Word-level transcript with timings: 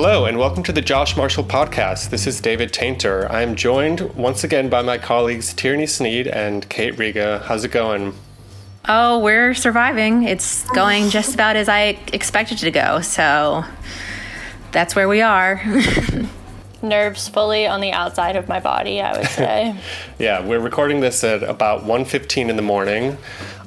Hello, 0.00 0.26
and 0.26 0.38
welcome 0.38 0.62
to 0.62 0.70
the 0.70 0.80
Josh 0.80 1.16
Marshall 1.16 1.42
Podcast. 1.42 2.10
This 2.10 2.28
is 2.28 2.40
David 2.40 2.72
Taintor. 2.72 3.28
I'm 3.32 3.56
joined 3.56 4.00
once 4.14 4.44
again 4.44 4.68
by 4.68 4.80
my 4.80 4.96
colleagues 4.96 5.52
Tierney 5.52 5.88
Sneed 5.88 6.28
and 6.28 6.68
Kate 6.68 6.96
Riga. 6.96 7.42
How's 7.44 7.64
it 7.64 7.72
going? 7.72 8.14
Oh, 8.88 9.18
we're 9.18 9.54
surviving. 9.54 10.22
It's 10.22 10.62
going 10.70 11.10
just 11.10 11.34
about 11.34 11.56
as 11.56 11.68
I 11.68 11.98
expected 12.12 12.58
it 12.58 12.66
to 12.66 12.70
go. 12.70 13.00
So 13.00 13.64
that's 14.70 14.94
where 14.94 15.08
we 15.08 15.20
are. 15.20 15.60
Nerves 16.80 17.26
fully 17.26 17.66
on 17.66 17.80
the 17.80 17.90
outside 17.90 18.36
of 18.36 18.46
my 18.46 18.60
body, 18.60 19.00
I 19.00 19.18
would 19.18 19.26
say. 19.26 19.76
yeah, 20.20 20.46
we're 20.46 20.60
recording 20.60 21.00
this 21.00 21.24
at 21.24 21.42
about 21.42 21.82
1.15 21.82 22.48
in 22.48 22.54
the 22.54 22.62
morning 22.62 23.18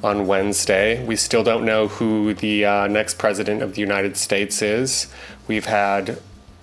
on 0.02 0.26
Wednesday. 0.26 1.04
We 1.04 1.16
still 1.16 1.44
don't 1.44 1.64
know 1.64 1.88
who 1.88 2.34
the 2.34 2.64
uh, 2.64 2.86
next 2.88 3.18
president 3.18 3.62
of 3.62 3.74
the 3.74 3.80
United 3.80 4.16
States 4.16 4.62
is. 4.62 5.06
We've 5.46 5.66
had 5.66 6.18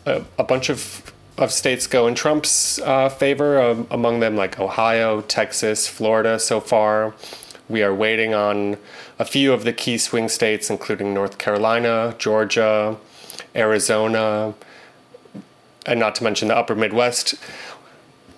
a, 0.06 0.24
a 0.38 0.44
bunch 0.44 0.70
of, 0.70 1.14
of 1.38 1.52
states 1.52 1.88
go 1.88 2.08
in 2.08 2.16
Trump's 2.16 2.80
uh, 2.80 3.10
favor, 3.10 3.62
um, 3.62 3.88
among 3.90 4.20
them 4.20 4.36
like 4.36 4.60
Ohio, 4.60 5.22
Texas, 5.22 5.88
Florida 5.88 6.40
so 6.40 6.60
far. 6.60 7.14
We 7.70 7.84
are 7.84 7.94
waiting 7.94 8.34
on 8.34 8.78
a 9.20 9.26
few 9.26 9.54
of 9.54 9.64
the 9.64 9.74
key 9.74 9.98
swing 9.98 10.28
states, 10.28 10.70
including 10.70 11.14
North 11.14 11.38
Carolina, 11.38 12.16
Georgia, 12.18 12.98
Arizona, 13.56 14.54
and 15.86 16.00
not 16.00 16.16
to 16.16 16.24
mention 16.24 16.48
the 16.48 16.58
upper 16.58 16.76
Midwest, 16.76 17.36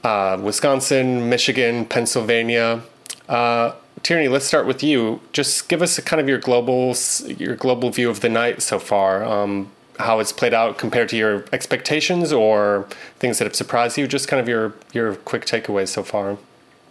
uh, 0.04 0.38
Wisconsin, 0.42 1.30
Michigan, 1.30 1.86
Pennsylvania. 1.86 2.82
Uh, 3.30 3.74
Tierney, 4.04 4.28
let's 4.28 4.46
start 4.46 4.66
with 4.66 4.82
you. 4.84 5.22
Just 5.32 5.70
give 5.70 5.82
us 5.82 5.98
a 5.98 6.02
kind 6.02 6.20
of 6.20 6.28
your 6.28 6.40
global 6.40 6.96
your 7.26 7.56
global 7.56 7.90
view 7.92 8.10
of 8.10 8.22
the 8.22 8.30
night 8.30 8.62
so 8.62 8.80
far. 8.80 9.24
Um, 9.24 9.72
how 10.00 10.20
it's 10.20 10.32
played 10.32 10.54
out 10.54 10.78
compared 10.78 11.10
to 11.10 11.18
your 11.18 11.46
expectations 11.52 12.34
or 12.34 12.88
things 13.20 13.38
that 13.38 13.46
have 13.46 13.56
surprised 13.56 13.98
you? 13.98 14.08
Just 14.08 14.28
kind 14.28 14.40
of 14.40 14.48
your 14.48 14.74
your 14.94 15.16
quick 15.16 15.46
takeaways 15.46 15.90
so 15.90 16.04
far. 16.04 16.38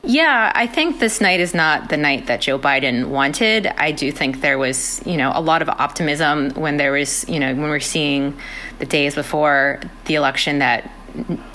Yeah, 0.03 0.50
I 0.55 0.66
think 0.66 0.98
this 0.98 1.20
night 1.20 1.41
is 1.41 1.53
not 1.53 1.91
the 1.91 1.98
night 1.98 2.27
that 2.27 2.41
Joe 2.41 2.58
Biden 2.58 3.08
wanted. 3.08 3.66
I 3.66 3.92
do 3.92 4.11
think 4.11 4.41
there 4.41 4.56
was, 4.56 5.03
you 5.05 5.19
know, 5.19 5.31
a 5.34 5.42
lot 5.42 5.61
of 5.61 5.69
optimism 5.69 6.50
when 6.53 6.78
there 6.78 6.92
was, 6.92 7.28
you 7.28 7.38
know, 7.38 7.48
when 7.48 7.69
we're 7.69 7.81
seeing 7.81 8.34
the 8.78 8.86
days 8.86 9.14
before 9.14 9.78
the 10.06 10.14
election 10.14 10.61
that 10.61 10.91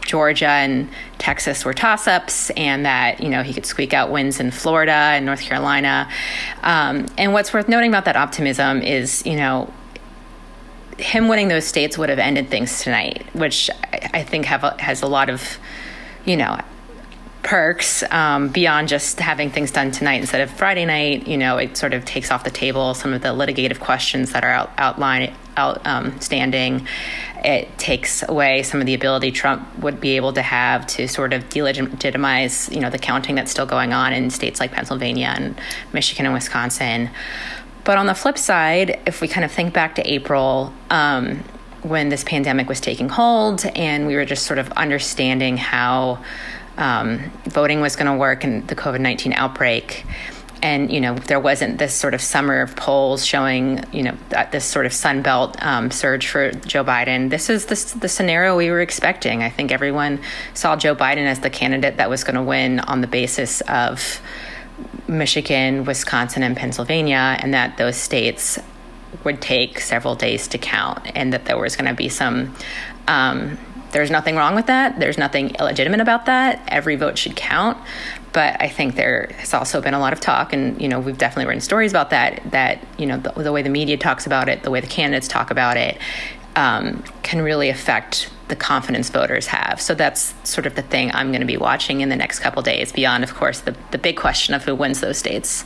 Georgia 0.02 0.48
and 0.48 0.89
Texas 1.17 1.66
were 1.66 1.73
toss 1.73 2.08
ups 2.08 2.50
and 2.52 2.86
that, 2.86 3.22
you 3.22 3.30
know, 3.30 3.44
he 3.44 3.53
could 3.53 3.66
squeak 3.66 3.94
out 3.94 4.11
wins 4.11 4.39
in 4.39 4.52
Florida 4.52 4.92
and 4.92 5.25
North 5.25 5.42
Carolina. 5.42 6.09
Um, 6.64 7.08
and 7.17 7.34
what's 7.34 7.53
worth 7.53 7.67
noting 7.67 7.89
about 7.89 8.06
that 8.06 8.16
optimism 8.16 8.81
is, 8.81 9.26
you 9.26 9.36
know, 9.36 9.72
him 10.98 11.28
winning 11.28 11.50
those 11.50 11.66
states 11.66 11.98
would 11.98 12.09
have 12.09 12.20
ended 12.20 12.50
things 12.50 12.81
tonight, 12.81 13.26
which 13.33 13.70
I 14.14 14.23
think 14.23 14.45
have 14.45 14.64
a, 14.64 14.81
has 14.81 15.02
a 15.02 15.08
lot 15.08 15.30
of, 15.30 15.58
you 16.23 16.37
know, 16.37 16.58
perks 17.43 18.02
um, 18.11 18.49
beyond 18.49 18.87
just 18.87 19.20
having 19.20 19.52
things 19.52 19.72
done 19.72 19.92
tonight 19.92 20.20
instead 20.20 20.42
of 20.42 20.49
Friday 20.49 20.86
night. 20.86 21.27
You 21.27 21.37
know, 21.37 21.58
it 21.58 21.77
sort 21.77 21.93
of 21.93 22.04
takes 22.05 22.32
off 22.32 22.43
the 22.43 22.49
table 22.49 22.93
some 22.93 23.14
of 23.14 23.22
the 23.22 23.30
litigative 23.30 23.80
questions 23.80 24.32
that 24.32 24.43
are 24.43 24.49
out, 24.49 24.72
outline, 24.77 25.33
outstanding. 25.58 26.76
Um, 26.80 26.87
it 27.45 27.78
takes 27.78 28.28
away 28.28 28.64
some 28.64 28.80
of 28.80 28.88
the 28.88 28.95
ability 28.95 29.32
Trump 29.32 29.67
would 29.80 30.02
be 30.02 30.16
able 30.16 30.33
to 30.33 30.42
have 30.42 30.88
to 30.88 31.08
sort 31.08 31.32
of 31.32 31.48
delegitimize, 31.50 32.73
you 32.73 32.82
know, 32.82 32.89
the 32.89 32.98
counting 32.98 33.36
that's 33.36 33.52
still 33.52 33.67
going 33.67 33.94
on 33.94 34.14
in 34.14 34.32
states 34.32 34.60
like 34.60 34.72
Pennsylvania 34.72 35.32
and 35.36 35.60
Michigan 35.94 36.26
and 36.26 36.34
Wisconsin. 36.34 37.10
But 37.84 38.00
on 38.00 38.08
the 38.08 38.16
flip 38.16 38.39
side, 38.39 39.00
if 39.05 39.22
we 39.22 39.28
kind 39.28 39.45
of 39.45 39.52
think 39.52 39.73
back 39.73 39.95
to 39.95 40.11
April, 40.11 40.73
um, 40.89 41.44
when 41.84 42.10
this 42.10 42.23
pandemic 42.23 42.67
was 42.67 42.82
taking 42.82 43.10
hold 43.10 43.64
and 43.76 44.08
we 44.08 44.16
were 44.16 44.26
just 44.26 44.48
sort 44.48 44.58
of 44.58 44.72
understanding 44.72 45.55
how 45.55 46.23
um, 46.78 47.32
voting 47.45 47.80
was 47.80 47.95
going 47.95 48.11
to 48.11 48.17
work 48.17 48.44
in 48.44 48.66
the 48.66 48.76
COVID 48.76 49.00
19 49.00 49.34
outbreak. 49.34 50.04
And, 50.65 50.92
you 50.92 50.99
know, 50.99 51.14
there 51.14 51.39
wasn't 51.39 51.77
this 51.77 51.93
sort 51.93 52.15
of 52.15 52.21
summer 52.21 52.59
of 52.59 52.76
polls 52.76 53.23
showing, 53.23 53.86
you 53.92 54.02
know, 54.02 54.17
this 54.52 54.65
sort 54.65 54.87
of 54.87 54.93
Sunbelt 54.93 55.64
um, 55.64 55.92
surge 55.92 56.27
for 56.27 56.52
Joe 56.53 56.83
Biden. 56.83 57.30
This 57.30 57.52
is 57.52 57.67
the, 57.67 57.99
the 57.99 58.09
scenario 58.09 58.58
we 58.58 58.71
were 58.71 58.81
expecting. 58.81 59.43
I 59.43 59.52
think 59.52 59.71
everyone 59.71 60.21
saw 60.55 60.75
Joe 60.75 60.95
Biden 60.95 61.27
as 61.27 61.42
the 61.42 61.52
candidate 61.52 61.98
that 61.98 62.09
was 62.09 62.23
going 62.23 62.33
to 62.33 62.42
win 62.42 62.80
on 62.80 63.02
the 63.02 63.08
basis 63.08 63.61
of 63.61 64.20
Michigan, 65.08 65.86
Wisconsin, 65.86 66.42
and 66.42 66.58
Pennsylvania, 66.58 67.37
and 67.39 67.54
that 67.54 67.77
those 67.77 67.95
states 67.95 68.58
would 69.23 69.43
take 69.43 69.80
several 69.80 70.15
days 70.15 70.48
to 70.48 70.58
count, 70.58 71.05
and 71.14 71.31
that 71.31 71.45
there 71.45 71.59
was 71.59 71.75
going 71.75 71.89
to 71.89 71.93
be 71.93 72.09
some. 72.09 72.55
Um, 73.08 73.59
there's 73.92 74.09
nothing 74.09 74.36
wrong 74.36 74.55
with 74.55 74.65
that. 74.65 74.99
There's 74.99 75.20
nothing 75.20 75.55
illegitimate 75.59 76.02
about 76.02 76.25
that. 76.25 76.67
Every 76.67 76.95
vote 76.95 77.20
should 77.20 77.36
count. 77.36 77.77
But 78.36 78.62
I 78.62 78.68
think 78.68 78.98
there 78.98 79.32
has 79.38 79.54
also 79.54 79.80
been 79.80 79.94
a 79.94 80.00
lot 80.00 80.12
of 80.12 80.20
talk, 80.20 80.52
and 80.52 80.80
you 80.82 80.90
know 80.90 81.00
we've 81.00 81.18
definitely 81.18 81.46
written 81.46 81.62
stories 81.62 81.94
about 81.94 82.10
that. 82.10 82.42
That 82.52 82.86
you 83.00 83.06
know 83.06 83.18
the, 83.18 83.32
the 83.32 83.54
way 83.54 83.62
the 83.62 83.70
media 83.70 83.96
talks 83.96 84.26
about 84.26 84.50
it, 84.50 84.62
the 84.64 84.70
way 84.70 84.82
the 84.82 84.88
candidates 84.88 85.30
talk 85.30 85.52
about 85.52 85.78
it, 85.78 85.98
um, 86.58 87.02
can 87.23 87.42
really 87.42 87.70
affect 87.70 88.30
the 88.50 88.56
confidence 88.58 89.10
voters 89.10 89.48
have. 89.48 89.80
So 89.80 89.96
that's 89.96 90.34
sort 90.44 90.68
of 90.68 90.76
the 90.76 90.82
thing 90.82 91.12
I'm 91.14 91.30
going 91.30 91.40
to 91.40 91.48
be 91.48 91.56
watching 91.56 92.02
in 92.02 92.10
the 92.10 92.16
next 92.18 92.40
couple 92.40 92.62
days, 92.62 92.92
beyond, 92.92 93.23
of 93.23 93.34
course, 93.34 93.62
the, 93.62 93.73
the 93.92 93.98
big 93.98 94.18
question 94.18 94.54
of 94.54 94.66
who 94.66 94.76
wins 94.76 95.00
those 95.00 95.17
states. 95.17 95.64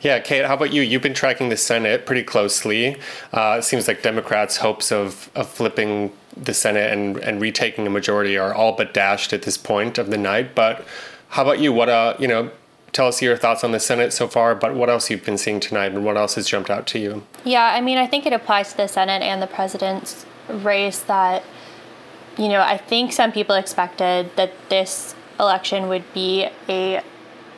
Yeah, 0.00 0.20
Kate, 0.20 0.44
how 0.44 0.54
about 0.54 0.72
you? 0.72 0.82
You've 0.82 1.02
been 1.02 1.12
tracking 1.12 1.48
the 1.48 1.56
Senate 1.56 2.06
pretty 2.06 2.22
closely. 2.22 2.96
Uh, 3.32 3.56
it 3.58 3.62
seems 3.62 3.86
like 3.86 4.02
Democrats' 4.02 4.58
hopes 4.58 4.90
of, 4.90 5.30
of 5.34 5.48
flipping 5.48 6.12
the 6.36 6.54
Senate 6.54 6.92
and, 6.92 7.18
and 7.18 7.40
retaking 7.40 7.86
a 7.86 7.90
majority 7.90 8.38
are 8.38 8.54
all 8.54 8.72
but 8.72 8.94
dashed 8.94 9.32
at 9.32 9.42
this 9.42 9.56
point 9.56 9.98
of 9.98 10.10
the 10.10 10.18
night. 10.18 10.54
But 10.54 10.84
how 11.32 11.42
about 11.42 11.60
you? 11.60 11.72
What, 11.72 11.88
uh, 11.88 12.14
you 12.18 12.28
know, 12.28 12.50
tell 12.92 13.08
us 13.08 13.22
your 13.22 13.38
thoughts 13.38 13.64
on 13.64 13.72
the 13.72 13.80
Senate 13.80 14.12
so 14.12 14.28
far, 14.28 14.54
but 14.54 14.74
what 14.74 14.90
else 14.90 15.10
you've 15.10 15.24
been 15.24 15.38
seeing 15.38 15.60
tonight 15.60 15.92
and 15.92 16.04
what 16.04 16.18
else 16.18 16.34
has 16.34 16.46
jumped 16.46 16.68
out 16.68 16.86
to 16.88 16.98
you? 16.98 17.24
Yeah, 17.42 17.64
I 17.64 17.80
mean, 17.80 17.96
I 17.96 18.06
think 18.06 18.26
it 18.26 18.34
applies 18.34 18.72
to 18.72 18.76
the 18.76 18.86
Senate 18.86 19.22
and 19.22 19.40
the 19.40 19.46
president's 19.46 20.26
race 20.48 20.98
that, 21.00 21.42
you 22.36 22.48
know, 22.48 22.60
I 22.60 22.76
think 22.76 23.14
some 23.14 23.32
people 23.32 23.56
expected 23.56 24.30
that 24.36 24.52
this 24.68 25.14
election 25.40 25.88
would 25.88 26.04
be 26.12 26.48
a 26.68 27.02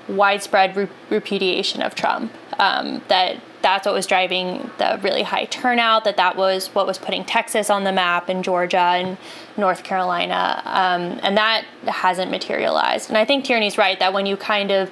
widespread 0.08 0.76
re- 0.76 0.88
repudiation 1.10 1.82
of 1.82 1.96
Trump. 1.96 2.32
Um, 2.60 3.02
that 3.08 3.41
that's 3.64 3.86
what 3.86 3.94
was 3.94 4.06
driving 4.06 4.70
the 4.76 5.00
really 5.02 5.22
high 5.22 5.47
turnout. 5.47 6.04
That 6.04 6.19
that 6.19 6.36
was 6.36 6.69
what 6.69 6.86
was 6.86 6.98
putting 6.98 7.25
Texas 7.25 7.70
on 7.70 7.82
the 7.84 7.92
map 7.92 8.28
and 8.28 8.44
Georgia 8.44 8.76
and 8.76 9.16
North 9.56 9.82
Carolina, 9.82 10.60
um, 10.66 11.19
and 11.22 11.34
that 11.38 11.64
hasn't 11.86 12.30
materialized. 12.30 13.08
And 13.08 13.16
I 13.16 13.24
think 13.24 13.47
Tierney's 13.47 13.78
right 13.78 13.98
that 13.98 14.12
when 14.12 14.26
you 14.26 14.36
kind 14.36 14.70
of 14.70 14.91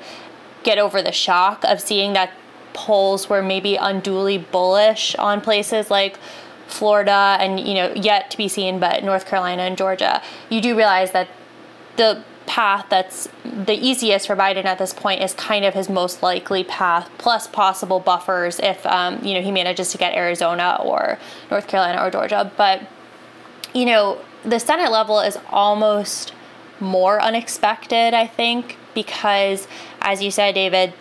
get 0.64 0.78
over 0.78 1.02
the 1.02 1.12
shock 1.12 1.62
of 1.64 1.82
seeing 1.82 2.14
that 2.14 2.32
polls 2.72 3.28
were 3.28 3.42
maybe 3.42 3.76
unduly 3.76 4.38
bullish 4.38 5.14
on 5.16 5.42
places 5.42 5.90
like 5.90 6.18
Florida 6.66 7.36
and 7.38 7.60
you 7.60 7.74
know 7.74 7.92
yet 7.94 8.30
to 8.30 8.38
be 8.38 8.48
seen 8.48 8.80
but 8.80 9.04
North 9.04 9.26
Carolina 9.26 9.62
and 9.62 9.76
Georgia 9.76 10.22
you 10.48 10.62
do 10.62 10.74
realize 10.74 11.10
that 11.10 11.28
the 11.96 12.24
path 12.46 12.86
that's 12.88 13.28
the 13.44 13.74
easiest 13.74 14.26
for 14.26 14.36
Biden 14.36 14.64
at 14.64 14.78
this 14.78 14.92
point 14.92 15.22
is 15.22 15.34
kind 15.34 15.64
of 15.64 15.74
his 15.74 15.88
most 15.88 16.22
likely 16.22 16.64
path 16.64 17.10
plus 17.18 17.46
possible 17.46 18.00
buffers 18.00 18.58
if 18.60 18.84
um, 18.86 19.24
you 19.24 19.34
know 19.34 19.42
he 19.42 19.50
manages 19.50 19.92
to 19.92 19.98
get 19.98 20.14
Arizona 20.14 20.78
or 20.82 21.18
North 21.50 21.66
Carolina 21.66 22.02
or 22.02 22.10
Georgia 22.10 22.50
but 22.56 22.82
you 23.74 23.84
know 23.84 24.20
the 24.44 24.58
Senate 24.58 24.90
level 24.90 25.20
is 25.20 25.38
almost 25.50 26.32
more 26.80 27.20
unexpected 27.20 28.14
I 28.14 28.26
think 28.26 28.76
because 28.94 29.68
as 30.00 30.22
you 30.22 30.30
said 30.30 30.54
David 30.54 30.92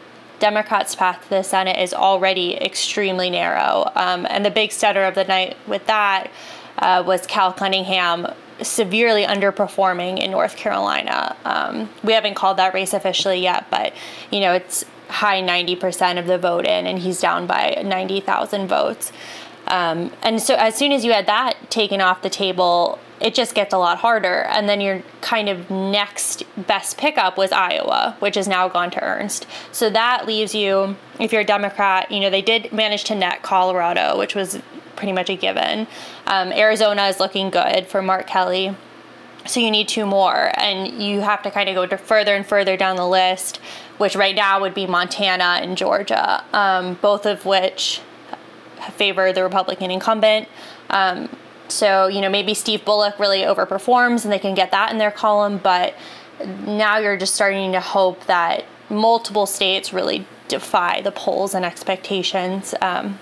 Democrats' 0.41 0.95
path 0.95 1.21
to 1.23 1.29
the 1.29 1.43
Senate 1.43 1.79
is 1.79 1.93
already 1.93 2.55
extremely 2.55 3.29
narrow. 3.29 3.89
Um, 3.95 4.25
and 4.27 4.43
the 4.43 4.49
big 4.49 4.71
stutter 4.71 5.03
of 5.03 5.13
the 5.13 5.23
night 5.23 5.55
with 5.67 5.85
that 5.85 6.31
uh, 6.79 7.03
was 7.05 7.25
Cal 7.27 7.53
Cunningham 7.53 8.27
severely 8.63 9.23
underperforming 9.23 10.19
in 10.19 10.31
North 10.31 10.55
Carolina. 10.55 11.35
Um, 11.45 11.89
we 12.03 12.13
haven't 12.13 12.35
called 12.35 12.57
that 12.57 12.73
race 12.73 12.93
officially 12.93 13.41
yet, 13.41 13.67
but 13.69 13.93
you 14.31 14.39
know 14.39 14.53
it's 14.53 14.85
high 15.11 15.41
90% 15.41 16.17
of 16.17 16.25
the 16.25 16.37
vote 16.37 16.65
in, 16.65 16.87
and 16.87 16.97
he's 16.97 17.19
down 17.19 17.45
by 17.45 17.81
90,000 17.85 18.67
votes. 18.67 19.11
Um, 19.67 20.11
and 20.23 20.41
so 20.41 20.55
as 20.55 20.75
soon 20.75 20.91
as 20.91 21.05
you 21.05 21.11
had 21.11 21.27
that 21.27 21.69
taken 21.69 22.01
off 22.01 22.21
the 22.21 22.29
table, 22.29 22.99
it 23.19 23.35
just 23.35 23.53
gets 23.53 23.73
a 23.73 23.77
lot 23.77 23.99
harder. 23.99 24.43
And 24.45 24.67
then 24.67 24.81
your 24.81 25.03
kind 25.21 25.47
of 25.47 25.69
next 25.69 26.43
best 26.57 26.97
pickup 26.97 27.37
was 27.37 27.51
Iowa, 27.51 28.15
which 28.19 28.35
has 28.35 28.47
now 28.47 28.67
gone 28.67 28.89
to 28.91 29.03
Ernst. 29.03 29.45
So 29.71 29.89
that 29.91 30.25
leaves 30.25 30.55
you, 30.55 30.95
if 31.19 31.31
you're 31.31 31.41
a 31.41 31.45
Democrat, 31.45 32.11
you 32.11 32.19
know, 32.19 32.29
they 32.29 32.41
did 32.41 32.73
manage 32.73 33.03
to 33.05 33.15
net 33.15 33.43
Colorado, 33.43 34.17
which 34.17 34.33
was 34.33 34.59
pretty 34.95 35.13
much 35.13 35.29
a 35.29 35.35
given. 35.35 35.87
Um, 36.27 36.51
Arizona 36.51 37.07
is 37.07 37.19
looking 37.19 37.49
good 37.49 37.87
for 37.87 38.01
Mark 38.01 38.27
Kelly. 38.27 38.75
So 39.47 39.59
you 39.59 39.71
need 39.71 39.87
two 39.87 40.05
more, 40.05 40.51
and 40.55 41.01
you 41.01 41.21
have 41.21 41.41
to 41.43 41.51
kind 41.51 41.67
of 41.67 41.73
go 41.75 41.97
further 41.97 42.35
and 42.35 42.45
further 42.45 42.77
down 42.77 42.95
the 42.95 43.07
list, 43.07 43.57
which 43.97 44.15
right 44.15 44.35
now 44.35 44.61
would 44.61 44.75
be 44.75 44.85
Montana 44.85 45.59
and 45.61 45.75
Georgia, 45.75 46.43
um, 46.53 46.95
both 47.01 47.25
of 47.25 47.43
which 47.45 48.01
favor 48.93 49.33
the 49.33 49.43
Republican 49.43 49.89
incumbent. 49.89 50.47
Um, 50.91 51.27
so, 51.67 52.07
you 52.07 52.21
know, 52.21 52.29
maybe 52.29 52.53
Steve 52.53 52.85
Bullock 52.85 53.17
really 53.17 53.39
overperforms 53.39 54.23
and 54.23 54.31
they 54.31 54.39
can 54.39 54.53
get 54.53 54.71
that 54.71 54.91
in 54.91 54.97
their 54.97 55.11
column, 55.11 55.57
but 55.57 55.95
now 56.65 56.97
you're 56.97 57.17
just 57.17 57.33
starting 57.33 57.71
to 57.71 57.79
hope 57.79 58.25
that 58.25 58.65
multiple 58.89 59.45
states 59.45 59.93
really 59.93 60.25
defy 60.47 61.01
the 61.01 61.11
polls 61.11 61.53
and 61.55 61.63
expectations 61.63 62.75
um, 62.81 63.17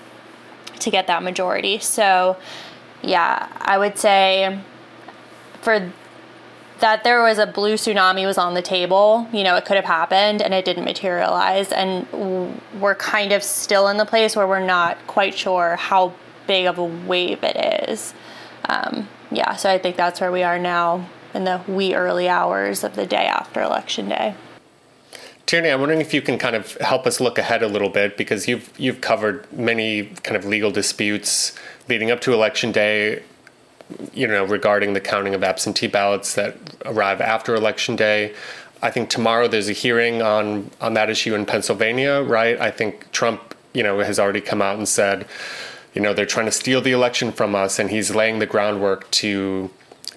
to 0.80 0.90
get 0.90 1.06
that 1.06 1.22
majority. 1.22 1.78
So, 1.78 2.36
yeah, 3.02 3.48
I 3.60 3.78
would 3.78 3.98
say 3.98 4.60
for 5.62 5.92
that 6.80 7.04
there 7.04 7.22
was 7.22 7.38
a 7.38 7.46
blue 7.46 7.74
tsunami 7.74 8.26
was 8.26 8.38
on 8.38 8.54
the 8.54 8.62
table. 8.62 9.28
You 9.32 9.44
know, 9.44 9.56
it 9.56 9.64
could 9.64 9.76
have 9.76 9.84
happened 9.84 10.42
and 10.42 10.52
it 10.52 10.64
didn't 10.64 10.84
materialize. 10.84 11.72
And 11.72 12.06
we're 12.80 12.94
kind 12.94 13.32
of 13.32 13.42
still 13.42 13.88
in 13.88 13.96
the 13.96 14.06
place 14.06 14.34
where 14.34 14.46
we're 14.46 14.64
not 14.64 14.98
quite 15.06 15.36
sure 15.36 15.76
how 15.76 16.14
big 16.46 16.66
of 16.66 16.78
a 16.78 16.84
wave 16.84 17.44
it 17.44 17.88
is. 17.88 18.14
Um, 18.68 19.08
yeah, 19.30 19.56
so 19.56 19.70
I 19.70 19.78
think 19.78 19.96
that's 19.96 20.20
where 20.20 20.32
we 20.32 20.42
are 20.42 20.58
now 20.58 21.08
in 21.34 21.44
the 21.44 21.60
wee 21.68 21.94
early 21.94 22.28
hours 22.28 22.82
of 22.82 22.96
the 22.96 23.06
day 23.06 23.26
after 23.26 23.62
election 23.62 24.08
day. 24.08 24.34
Tierney, 25.46 25.70
I'm 25.70 25.80
wondering 25.80 26.00
if 26.00 26.14
you 26.14 26.22
can 26.22 26.38
kind 26.38 26.54
of 26.54 26.76
help 26.76 27.06
us 27.06 27.20
look 27.20 27.36
ahead 27.38 27.62
a 27.62 27.68
little 27.68 27.88
bit 27.88 28.16
because 28.16 28.46
you've 28.46 28.72
you've 28.78 29.00
covered 29.00 29.52
many 29.52 30.06
kind 30.22 30.36
of 30.36 30.44
legal 30.44 30.70
disputes 30.70 31.58
leading 31.88 32.10
up 32.10 32.20
to 32.20 32.32
election 32.32 32.70
day 32.70 33.22
you 34.12 34.26
know, 34.26 34.44
regarding 34.44 34.92
the 34.92 35.00
counting 35.00 35.34
of 35.34 35.42
absentee 35.42 35.86
ballots 35.86 36.34
that 36.34 36.56
arrive 36.84 37.20
after 37.20 37.54
election 37.54 37.96
day. 37.96 38.34
I 38.82 38.90
think 38.90 39.10
tomorrow 39.10 39.48
there's 39.48 39.68
a 39.68 39.72
hearing 39.72 40.22
on 40.22 40.70
on 40.80 40.94
that 40.94 41.10
issue 41.10 41.34
in 41.34 41.46
Pennsylvania, 41.46 42.22
right? 42.22 42.58
I 42.60 42.70
think 42.70 43.10
Trump, 43.12 43.54
you 43.74 43.82
know, 43.82 43.98
has 44.00 44.18
already 44.18 44.40
come 44.40 44.62
out 44.62 44.78
and 44.78 44.88
said, 44.88 45.26
you 45.94 46.00
know, 46.00 46.14
they're 46.14 46.26
trying 46.26 46.46
to 46.46 46.52
steal 46.52 46.80
the 46.80 46.92
election 46.92 47.32
from 47.32 47.54
us, 47.54 47.78
and 47.78 47.90
he's 47.90 48.14
laying 48.14 48.38
the 48.38 48.46
groundwork 48.46 49.10
to 49.12 49.70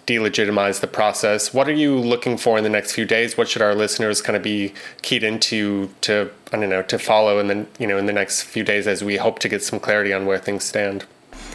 delegitimize 0.06 0.82
the 0.82 0.88
process. 0.88 1.54
What 1.54 1.68
are 1.68 1.74
you 1.74 1.98
looking 1.98 2.38
for 2.38 2.58
in 2.58 2.64
the 2.64 2.70
next 2.70 2.94
few 2.94 3.06
days? 3.06 3.38
What 3.38 3.48
should 3.48 3.62
our 3.62 3.76
listeners 3.76 4.22
kind 4.22 4.36
of 4.36 4.44
be 4.44 4.74
keyed 5.02 5.24
into 5.24 5.90
to 6.02 6.30
I 6.52 6.60
don't 6.60 6.70
know 6.70 6.82
to 6.84 7.00
follow 7.00 7.40
in 7.40 7.48
the 7.48 7.66
you 7.80 7.88
know 7.88 7.98
in 7.98 8.06
the 8.06 8.14
next 8.14 8.44
few 8.44 8.64
days 8.64 8.88
as 8.88 9.04
we 9.04 9.18
hope 9.18 9.40
to 9.40 9.50
get 9.50 9.64
some 9.64 9.80
clarity 9.80 10.14
on 10.14 10.26
where 10.26 10.38
things 10.38 10.64
stand? 10.64 11.06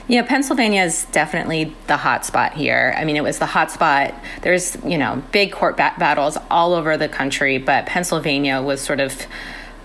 Yeah, 0.08 0.22
Pennsylvania 0.22 0.84
is 0.84 1.04
definitely 1.12 1.74
the 1.86 1.98
hot 1.98 2.24
spot 2.24 2.54
here. 2.54 2.94
I 2.96 3.04
mean, 3.04 3.16
it 3.16 3.22
was 3.22 3.38
the 3.38 3.46
hot 3.46 3.70
spot. 3.70 4.14
There's, 4.40 4.74
you 4.82 4.96
know, 4.96 5.22
big 5.32 5.52
court 5.52 5.76
ba- 5.76 5.92
battles 5.98 6.38
all 6.50 6.72
over 6.72 6.96
the 6.96 7.10
country, 7.10 7.58
but 7.58 7.84
Pennsylvania 7.84 8.62
was 8.62 8.80
sort 8.80 9.00
of 9.00 9.26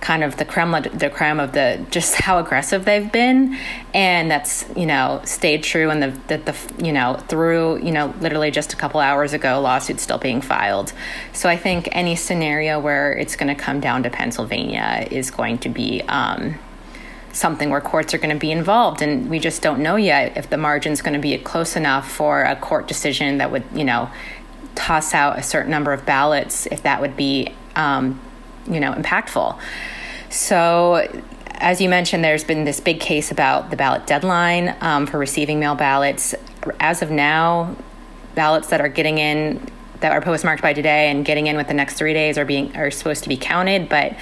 kind 0.03 0.21
of 0.21 0.35
the 0.35 0.43
creme 0.43 0.71
the 0.71 1.09
creme 1.09 1.39
of 1.39 1.53
the 1.53 1.83
just 1.89 2.15
how 2.15 2.37
aggressive 2.37 2.83
they've 2.83 3.09
been. 3.09 3.57
And 3.93 4.29
that's 4.29 4.65
you 4.75 4.85
know 4.85 5.21
stayed 5.23 5.63
true 5.63 5.89
and 5.89 6.03
the, 6.03 6.11
the, 6.27 6.37
the 6.51 6.85
you 6.85 6.91
know 6.91 7.15
through 7.29 7.77
you 7.77 7.91
know 7.91 8.13
literally 8.19 8.51
just 8.51 8.73
a 8.73 8.75
couple 8.75 8.99
hours 8.99 9.31
ago 9.31 9.61
lawsuits 9.61 10.03
still 10.03 10.17
being 10.17 10.41
filed. 10.41 10.91
So 11.31 11.47
i 11.49 11.55
think 11.55 11.87
any 11.93 12.15
scenario 12.15 12.79
where 12.79 13.13
it's 13.13 13.37
going 13.37 13.55
to 13.55 13.55
come 13.55 13.79
down 13.79 14.03
to 14.03 14.09
pennsylvania 14.09 15.07
is 15.09 15.31
going 15.31 15.59
to 15.59 15.69
be 15.69 16.01
um, 16.09 16.55
something 17.31 17.69
where 17.69 17.81
courts 17.81 18.13
are 18.13 18.17
going 18.17 18.29
to 18.29 18.39
be 18.39 18.51
involved. 18.51 19.01
And 19.01 19.29
we 19.29 19.39
just 19.39 19.61
don't 19.61 19.81
know 19.81 19.95
yet 19.95 20.35
if 20.37 20.49
the 20.49 20.57
margin's 20.57 21.01
going 21.01 21.13
to 21.13 21.19
be 21.19 21.37
close 21.37 21.75
enough 21.77 22.11
for 22.11 22.43
a 22.43 22.55
court 22.57 22.87
decision 22.89 23.37
that 23.37 23.51
would 23.51 23.63
you 23.73 23.85
know 23.85 24.09
toss 24.75 25.13
out 25.13 25.39
a 25.39 25.43
certain 25.43 25.71
number 25.71 25.93
of 25.93 26.05
ballots 26.05 26.65
if 26.67 26.83
that 26.83 26.99
would 26.99 27.15
be 27.15 27.53
um, 27.77 28.19
you 28.67 28.81
know 28.81 28.91
impactful 28.91 29.57
so 30.33 31.07
as 31.55 31.79
you 31.79 31.87
mentioned 31.87 32.23
there's 32.23 32.43
been 32.43 32.65
this 32.65 32.79
big 32.79 32.99
case 32.99 33.31
about 33.31 33.69
the 33.69 33.75
ballot 33.75 34.05
deadline 34.07 34.75
um, 34.81 35.05
for 35.05 35.17
receiving 35.17 35.59
mail 35.59 35.75
ballots 35.75 36.35
as 36.79 37.01
of 37.01 37.11
now 37.11 37.75
ballots 38.35 38.67
that 38.69 38.81
are 38.81 38.89
getting 38.89 39.17
in 39.17 39.69
that 39.99 40.11
are 40.11 40.21
postmarked 40.21 40.61
by 40.61 40.73
today 40.73 41.09
and 41.09 41.23
getting 41.23 41.47
in 41.47 41.55
with 41.55 41.67
the 41.67 41.73
next 41.73 41.93
three 41.93 42.13
days 42.13 42.37
are 42.37 42.45
being 42.45 42.75
are 42.75 42.91
supposed 42.91 43.23
to 43.23 43.29
be 43.29 43.37
counted 43.37 43.87
but 43.87 44.15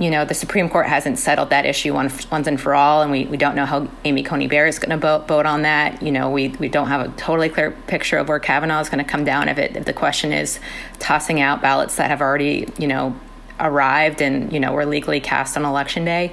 you 0.00 0.10
know, 0.10 0.24
the 0.24 0.34
Supreme 0.34 0.70
Court 0.70 0.86
hasn't 0.86 1.18
settled 1.18 1.50
that 1.50 1.66
issue 1.66 1.92
once, 1.92 2.28
once 2.30 2.46
and 2.46 2.58
for 2.58 2.74
all, 2.74 3.02
and 3.02 3.12
we, 3.12 3.26
we 3.26 3.36
don't 3.36 3.54
know 3.54 3.66
how 3.66 3.86
Amy 4.06 4.22
Coney 4.22 4.46
Barrett 4.46 4.70
is 4.70 4.78
going 4.78 4.90
to 4.90 4.96
vote, 4.96 5.28
vote 5.28 5.44
on 5.44 5.60
that. 5.62 6.02
You 6.02 6.10
know, 6.10 6.30
we, 6.30 6.48
we 6.48 6.70
don't 6.70 6.88
have 6.88 7.06
a 7.06 7.12
totally 7.18 7.50
clear 7.50 7.72
picture 7.86 8.16
of 8.16 8.26
where 8.26 8.40
Kavanaugh 8.40 8.80
is 8.80 8.88
going 8.88 9.04
to 9.04 9.08
come 9.08 9.24
down 9.24 9.50
if, 9.50 9.58
it, 9.58 9.76
if 9.76 9.84
the 9.84 9.92
question 9.92 10.32
is 10.32 10.58
tossing 11.00 11.42
out 11.42 11.60
ballots 11.60 11.96
that 11.96 12.08
have 12.08 12.22
already, 12.22 12.66
you 12.78 12.86
know, 12.86 13.14
arrived 13.60 14.22
and, 14.22 14.52
you 14.52 14.60
know, 14.60 14.72
were 14.72 14.86
legally 14.86 15.20
cast 15.20 15.56
on 15.56 15.64
election 15.64 16.04
day. 16.04 16.32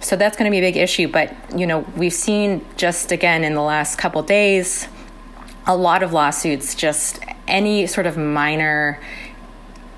So 0.00 0.16
that's 0.16 0.36
going 0.36 0.50
to 0.50 0.50
be 0.50 0.58
a 0.58 0.60
big 0.60 0.76
issue. 0.76 1.08
But, 1.08 1.34
you 1.56 1.66
know, 1.66 1.80
we've 1.96 2.12
seen 2.12 2.64
just 2.76 3.12
again 3.12 3.44
in 3.44 3.54
the 3.54 3.62
last 3.62 3.98
couple 3.98 4.22
days 4.22 4.88
a 5.66 5.76
lot 5.76 6.02
of 6.02 6.12
lawsuits, 6.12 6.74
just 6.74 7.20
any 7.46 7.86
sort 7.86 8.06
of 8.06 8.16
minor 8.16 9.00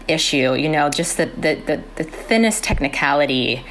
issue, 0.08 0.54
you 0.54 0.68
know, 0.68 0.90
just 0.90 1.16
the, 1.16 1.26
the, 1.26 1.54
the, 1.54 1.82
the 1.96 2.04
thinnest 2.04 2.62
technicality. 2.62 3.64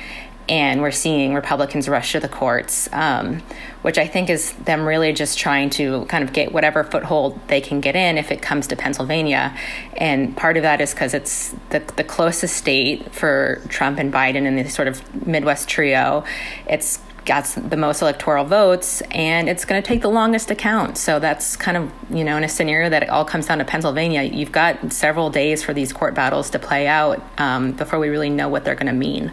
And 0.50 0.82
we're 0.82 0.92
seeing 0.92 1.34
Republicans 1.34 1.88
rush 1.88 2.12
to 2.12 2.20
the 2.20 2.28
courts, 2.28 2.90
um, 2.92 3.42
which 3.82 3.98
I 3.98 4.08
think 4.08 4.30
is 4.30 4.52
them 4.54 4.86
really 4.86 5.14
just 5.14 5.38
trying 5.38 5.70
to 5.72 6.06
kind 6.06 6.24
of 6.24 6.34
get 6.34 6.52
whatever 6.52 6.84
foothold 6.84 7.40
they 7.48 7.62
can 7.62 7.80
get 7.80 7.96
in 7.96 8.18
if 8.18 8.32
it 8.32 8.42
comes 8.42 8.68
to 8.68 8.76
Pennsylvania. 8.76 9.58
And 9.96 10.36
part 10.36 10.58
of 10.58 10.64
that 10.64 10.82
is 10.82 10.94
because 10.94 11.14
it's 11.14 11.56
the, 11.70 11.80
the 11.96 12.04
closest 12.04 12.58
state 12.58 13.14
for 13.14 13.62
Trump 13.70 14.00
and 14.00 14.12
Biden 14.14 14.46
in 14.46 14.56
this 14.58 14.74
sort 14.74 14.88
of 14.90 15.26
Midwest 15.26 15.70
trio. 15.70 16.26
It's 16.68 17.00
got 17.26 17.46
the 17.46 17.78
most 17.78 18.02
electoral 18.02 18.46
votes 18.46 19.02
and 19.12 19.48
it's 19.48 19.66
going 19.66 19.82
to 19.82 19.88
take 19.88 20.02
the 20.02 20.10
longest 20.10 20.48
to 20.50 20.56
count. 20.56 20.98
So 20.98 21.20
that's 21.20 21.56
kind 21.56 21.78
of, 21.78 21.92
you 22.10 22.24
know, 22.24 22.38
in 22.38 22.44
a 22.44 22.50
scenario 22.50 22.90
that 22.90 23.04
it 23.04 23.10
all 23.10 23.26
comes 23.26 23.48
down 23.48 23.60
to 23.60 23.66
Pennsylvania, 23.66 24.24
you've 24.24 24.52
got 24.52 24.92
several 24.92 25.30
days 25.30 25.64
for 25.64 25.74
these 25.74 25.94
court 25.94 26.14
battles 26.14 26.50
to 26.52 26.60
play 26.60 26.88
out 26.88 27.24
um, 27.38 27.72
before 27.74 28.00
we 28.00 28.10
really 28.10 28.30
know 28.30 28.50
what 28.50 28.66
they're 28.66 28.76
going 28.76 28.88
to 28.88 28.94
mean. 28.94 29.32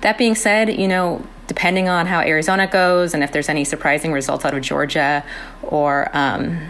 That 0.00 0.18
being 0.18 0.34
said, 0.34 0.78
you 0.78 0.88
know, 0.88 1.24
depending 1.46 1.88
on 1.88 2.06
how 2.06 2.20
Arizona 2.20 2.66
goes 2.66 3.14
and 3.14 3.22
if 3.22 3.32
there's 3.32 3.48
any 3.48 3.64
surprising 3.64 4.12
results 4.12 4.44
out 4.44 4.54
of 4.54 4.62
Georgia 4.62 5.24
or 5.62 6.10
um, 6.12 6.60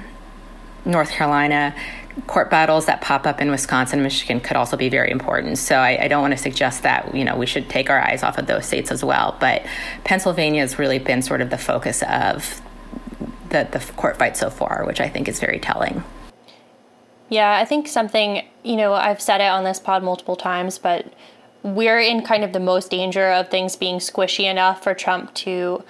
North 0.85 1.11
Carolina, 1.11 1.75
court 2.27 2.51
battles 2.51 2.87
that 2.87 3.01
pop 3.01 3.27
up 3.27 3.41
in 3.41 3.51
Wisconsin 3.51 4.01
and 4.01 4.05
Michigan 4.05 4.41
could 4.41 4.57
also 4.57 4.77
be 4.77 4.89
very 4.89 5.11
important. 5.11 5.59
So 5.59 5.77
I, 5.77 6.05
I, 6.05 6.09
don't 6.09 6.21
want 6.21 6.33
to 6.33 6.39
suggest 6.39 6.83
that 6.83 7.15
you 7.15 7.25
know 7.25 7.37
we 7.37 7.47
should 7.47 7.69
take 7.69 7.91
our 7.91 8.01
eyes 8.01 8.23
off 8.23 8.39
of 8.39 8.47
those 8.47 8.67
states 8.67 8.91
as 8.91 9.05
well. 9.05 9.37
But 9.41 9.65
Pennsylvania 10.05 10.63
has 10.63 10.79
really 10.79 10.99
been 10.99 11.23
sort 11.23 11.41
of 11.41 11.51
the 11.51 11.59
focus 11.59 12.03
of 12.03 12.61
the, 13.51 13.69
the 13.71 13.79
court 13.97 14.19
fight 14.19 14.37
so 14.37 14.51
far, 14.51 14.85
which 14.87 15.01
I 15.01 15.09
think 15.09 15.29
is 15.29 15.41
very 15.41 15.59
telling. 15.59 16.03
Yeah, 17.29 17.57
I 17.57 17.65
think 17.65 17.89
something, 17.89 18.47
you 18.63 18.77
know, 18.77 18.95
I've 18.95 19.21
said 19.21 19.41
it 19.41 19.49
on 19.49 19.65
this 19.65 19.79
pod 19.79 20.03
multiple 20.03 20.37
times, 20.37 20.79
but 20.79 21.13
we're 21.63 22.01
in 22.01 22.23
kind 22.23 22.45
of 22.45 22.53
the 22.53 22.61
most 22.61 22.91
danger 22.91 23.31
of 23.33 23.51
things 23.51 23.77
being 23.77 23.99
squishy 23.99 24.51
enough 24.51 24.83
for 24.83 24.95
Trump 24.95 25.35
to 25.35 25.85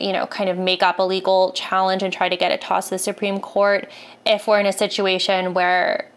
you 0.00 0.12
know, 0.12 0.26
kind 0.26 0.48
of 0.50 0.58
make 0.58 0.82
up 0.82 0.98
a 0.98 1.02
legal 1.02 1.52
challenge 1.52 2.02
and 2.02 2.12
try 2.12 2.28
to 2.28 2.36
get 2.36 2.52
it 2.52 2.60
tossed 2.60 2.88
to 2.88 2.94
the 2.94 2.98
Supreme 2.98 3.40
Court 3.40 3.90
if 4.24 4.46
we're 4.46 4.60
in 4.60 4.66
a 4.66 4.72
situation 4.72 5.54
where 5.54 6.10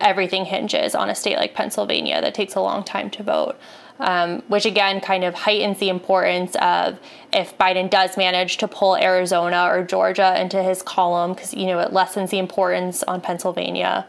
everything 0.00 0.44
hinges 0.44 0.94
on 0.94 1.08
a 1.08 1.14
state 1.14 1.36
like 1.36 1.54
Pennsylvania 1.54 2.20
that 2.20 2.34
takes 2.34 2.54
a 2.54 2.60
long 2.60 2.84
time 2.84 3.10
to 3.10 3.22
vote. 3.22 3.58
Um, 4.00 4.42
which 4.48 4.66
again 4.66 5.00
kind 5.00 5.22
of 5.22 5.34
heightens 5.34 5.78
the 5.78 5.88
importance 5.88 6.56
of 6.56 6.98
if 7.32 7.56
Biden 7.56 7.88
does 7.88 8.16
manage 8.16 8.56
to 8.56 8.66
pull 8.66 8.96
Arizona 8.96 9.68
or 9.70 9.84
Georgia 9.84 10.34
into 10.40 10.60
his 10.64 10.82
column, 10.82 11.32
because 11.32 11.54
you 11.54 11.66
know 11.66 11.78
it 11.78 11.92
lessens 11.92 12.30
the 12.30 12.38
importance 12.38 13.04
on 13.04 13.20
Pennsylvania 13.20 14.04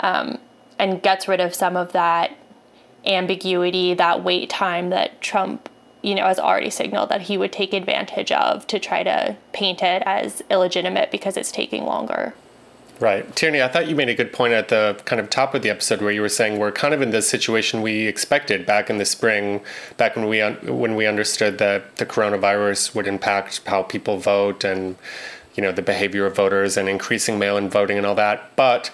um, 0.00 0.36
and 0.78 1.02
gets 1.02 1.26
rid 1.26 1.40
of 1.40 1.54
some 1.54 1.74
of 1.74 1.92
that 1.92 2.36
ambiguity, 3.06 3.94
that 3.94 4.22
wait 4.22 4.50
time 4.50 4.90
that 4.90 5.18
Trump 5.22 5.70
you 6.02 6.14
know, 6.14 6.24
has 6.24 6.38
already 6.38 6.70
signaled 6.70 7.10
that 7.10 7.22
he 7.22 7.36
would 7.36 7.52
take 7.52 7.72
advantage 7.72 8.32
of 8.32 8.66
to 8.68 8.78
try 8.78 9.02
to 9.02 9.36
paint 9.52 9.82
it 9.82 10.02
as 10.06 10.42
illegitimate 10.50 11.10
because 11.10 11.36
it's 11.36 11.52
taking 11.52 11.84
longer. 11.84 12.34
Right. 13.00 13.34
Tierney, 13.34 13.62
I 13.62 13.68
thought 13.68 13.88
you 13.88 13.96
made 13.96 14.10
a 14.10 14.14
good 14.14 14.30
point 14.30 14.52
at 14.52 14.68
the 14.68 15.00
kind 15.06 15.20
of 15.20 15.30
top 15.30 15.54
of 15.54 15.62
the 15.62 15.70
episode 15.70 16.02
where 16.02 16.10
you 16.10 16.20
were 16.20 16.28
saying 16.28 16.58
we're 16.58 16.70
kind 16.70 16.92
of 16.92 17.00
in 17.00 17.12
the 17.12 17.22
situation 17.22 17.80
we 17.80 18.06
expected 18.06 18.66
back 18.66 18.90
in 18.90 18.98
the 18.98 19.06
spring, 19.06 19.62
back 19.96 20.16
when 20.16 20.28
we 20.28 20.42
un- 20.42 20.58
when 20.78 20.94
we 20.96 21.06
understood 21.06 21.56
that 21.58 21.96
the 21.96 22.04
coronavirus 22.04 22.94
would 22.94 23.06
impact 23.06 23.62
how 23.66 23.82
people 23.82 24.18
vote 24.18 24.64
and 24.64 24.96
you 25.54 25.62
know 25.62 25.72
the 25.72 25.80
behavior 25.80 26.26
of 26.26 26.36
voters 26.36 26.76
and 26.76 26.90
increasing 26.90 27.38
mail-in 27.38 27.70
voting 27.70 27.96
and 27.96 28.04
all 28.04 28.14
that. 28.16 28.54
But 28.54 28.90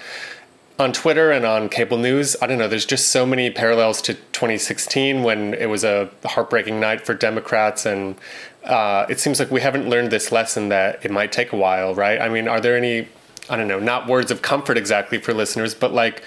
on 0.78 0.92
Twitter 0.92 1.30
and 1.30 1.46
on 1.46 1.68
cable 1.68 1.96
news, 1.96 2.36
I 2.42 2.46
don't 2.46 2.58
know, 2.58 2.68
there's 2.68 2.84
just 2.84 3.08
so 3.08 3.24
many 3.24 3.50
parallels 3.50 4.02
to 4.02 4.14
2016 4.14 5.22
when 5.22 5.54
it 5.54 5.66
was 5.66 5.84
a 5.84 6.10
heartbreaking 6.24 6.78
night 6.78 7.06
for 7.06 7.14
Democrats. 7.14 7.86
And 7.86 8.16
uh, 8.64 9.06
it 9.08 9.18
seems 9.18 9.38
like 9.38 9.50
we 9.50 9.62
haven't 9.62 9.88
learned 9.88 10.10
this 10.10 10.30
lesson 10.30 10.68
that 10.68 11.04
it 11.04 11.10
might 11.10 11.32
take 11.32 11.52
a 11.52 11.56
while, 11.56 11.94
right? 11.94 12.20
I 12.20 12.28
mean, 12.28 12.46
are 12.46 12.60
there 12.60 12.76
any 12.76 13.08
I 13.48 13.56
don't 13.56 13.68
know, 13.68 13.78
not 13.78 14.08
words 14.08 14.30
of 14.30 14.42
comfort 14.42 14.76
exactly 14.76 15.18
for 15.18 15.32
listeners, 15.32 15.74
but 15.74 15.92
like 15.92 16.22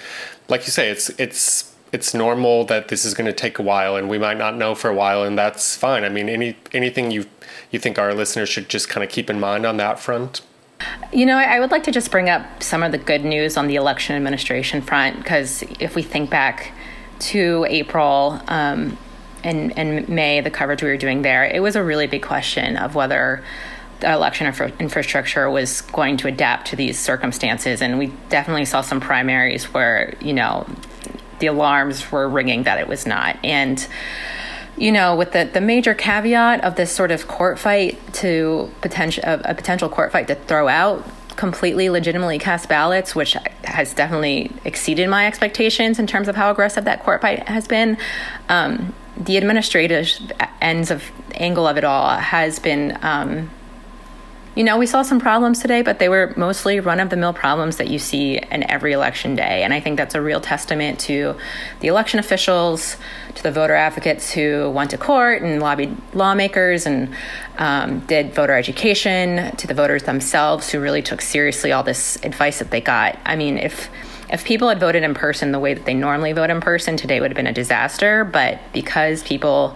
like 0.48 0.62
you 0.62 0.72
say, 0.72 0.90
it's 0.90 1.10
it's 1.10 1.74
it's 1.92 2.14
normal 2.14 2.64
that 2.64 2.88
this 2.88 3.04
is 3.04 3.14
going 3.14 3.26
to 3.26 3.32
take 3.32 3.58
a 3.58 3.62
while 3.62 3.96
and 3.96 4.08
we 4.08 4.16
might 4.16 4.38
not 4.38 4.56
know 4.56 4.74
for 4.74 4.88
a 4.88 4.94
while 4.94 5.22
and 5.24 5.36
that's 5.36 5.76
fine. 5.76 6.04
I 6.04 6.08
mean, 6.08 6.28
any 6.28 6.56
anything 6.72 7.10
you 7.10 7.26
you 7.70 7.78
think 7.78 7.98
our 7.98 8.14
listeners 8.14 8.48
should 8.48 8.68
just 8.68 8.88
kind 8.88 9.04
of 9.04 9.10
keep 9.10 9.28
in 9.28 9.38
mind 9.38 9.66
on 9.66 9.76
that 9.76 9.98
front? 9.98 10.40
You 11.12 11.26
know, 11.26 11.36
I 11.36 11.60
would 11.60 11.70
like 11.70 11.84
to 11.84 11.90
just 11.90 12.10
bring 12.10 12.28
up 12.28 12.62
some 12.62 12.82
of 12.82 12.92
the 12.92 12.98
good 12.98 13.24
news 13.24 13.56
on 13.56 13.66
the 13.66 13.76
election 13.76 14.16
administration 14.16 14.80
front 14.80 15.16
because 15.18 15.62
if 15.78 15.94
we 15.94 16.02
think 16.02 16.30
back 16.30 16.72
to 17.20 17.66
April 17.68 18.40
um, 18.48 18.96
and, 19.42 19.76
and 19.76 20.08
May, 20.08 20.40
the 20.40 20.50
coverage 20.50 20.82
we 20.82 20.88
were 20.88 20.96
doing 20.96 21.22
there, 21.22 21.44
it 21.44 21.60
was 21.60 21.76
a 21.76 21.82
really 21.82 22.06
big 22.06 22.22
question 22.22 22.76
of 22.76 22.94
whether 22.94 23.42
the 24.00 24.12
election 24.12 24.46
infra- 24.46 24.72
infrastructure 24.78 25.50
was 25.50 25.82
going 25.82 26.16
to 26.18 26.28
adapt 26.28 26.68
to 26.68 26.76
these 26.76 26.98
circumstances. 26.98 27.82
And 27.82 27.98
we 27.98 28.12
definitely 28.28 28.64
saw 28.64 28.80
some 28.80 29.00
primaries 29.00 29.64
where, 29.74 30.14
you 30.20 30.32
know, 30.32 30.66
the 31.40 31.46
alarms 31.46 32.10
were 32.10 32.28
ringing 32.28 32.62
that 32.64 32.78
it 32.78 32.88
was 32.88 33.06
not. 33.06 33.38
And, 33.44 33.86
you 34.76 34.92
know, 34.92 35.14
with 35.16 35.32
the, 35.32 35.44
the 35.52 35.60
major 35.60 35.94
caveat 35.94 36.64
of 36.64 36.76
this 36.76 36.90
sort 36.92 37.10
of 37.10 37.28
court 37.28 37.58
fight 37.58 37.98
to 38.14 38.70
potential 38.80 39.22
a 39.26 39.54
potential 39.54 39.88
court 39.88 40.12
fight 40.12 40.28
to 40.28 40.34
throw 40.34 40.68
out 40.68 41.06
completely 41.36 41.88
legitimately 41.88 42.38
cast 42.38 42.68
ballots, 42.68 43.14
which 43.14 43.34
has 43.64 43.94
definitely 43.94 44.52
exceeded 44.64 45.08
my 45.08 45.26
expectations 45.26 45.98
in 45.98 46.06
terms 46.06 46.28
of 46.28 46.36
how 46.36 46.50
aggressive 46.50 46.84
that 46.84 47.02
court 47.02 47.22
fight 47.22 47.48
has 47.48 47.66
been. 47.66 47.96
Um, 48.48 48.94
the 49.16 49.36
administrative 49.36 50.10
ends 50.60 50.90
of 50.90 51.04
angle 51.34 51.66
of 51.66 51.76
it 51.76 51.84
all 51.84 52.10
has 52.16 52.58
been 52.58 52.98
um, 53.02 53.50
you 54.60 54.64
know, 54.64 54.76
we 54.76 54.84
saw 54.84 55.00
some 55.00 55.18
problems 55.18 55.60
today, 55.60 55.80
but 55.80 55.98
they 55.98 56.10
were 56.10 56.34
mostly 56.36 56.80
run 56.80 57.00
of 57.00 57.08
the 57.08 57.16
mill 57.16 57.32
problems 57.32 57.78
that 57.78 57.88
you 57.88 57.98
see 57.98 58.36
in 58.36 58.70
every 58.70 58.92
election 58.92 59.34
day. 59.34 59.62
And 59.62 59.72
I 59.72 59.80
think 59.80 59.96
that's 59.96 60.14
a 60.14 60.20
real 60.20 60.38
testament 60.38 61.00
to 61.00 61.34
the 61.80 61.88
election 61.88 62.20
officials, 62.20 62.98
to 63.36 63.42
the 63.42 63.52
voter 63.52 63.74
advocates 63.74 64.30
who 64.30 64.68
went 64.68 64.90
to 64.90 64.98
court 64.98 65.40
and 65.40 65.62
lobbied 65.62 65.96
lawmakers 66.12 66.84
and 66.84 67.08
um, 67.56 68.00
did 68.00 68.34
voter 68.34 68.54
education, 68.54 69.56
to 69.56 69.66
the 69.66 69.72
voters 69.72 70.02
themselves 70.02 70.68
who 70.68 70.78
really 70.78 71.00
took 71.00 71.22
seriously 71.22 71.72
all 71.72 71.82
this 71.82 72.22
advice 72.22 72.58
that 72.58 72.70
they 72.70 72.82
got. 72.82 73.18
I 73.24 73.36
mean, 73.36 73.56
if 73.56 73.88
if 74.30 74.44
people 74.44 74.68
had 74.68 74.78
voted 74.78 75.04
in 75.04 75.14
person 75.14 75.52
the 75.52 75.58
way 75.58 75.72
that 75.72 75.86
they 75.86 75.94
normally 75.94 76.32
vote 76.34 76.50
in 76.50 76.60
person, 76.60 76.98
today 76.98 77.18
would 77.18 77.30
have 77.30 77.36
been 77.36 77.46
a 77.46 77.52
disaster. 77.54 78.24
But 78.24 78.60
because 78.74 79.22
people 79.22 79.74